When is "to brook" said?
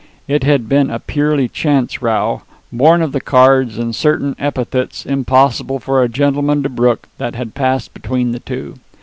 6.63-7.07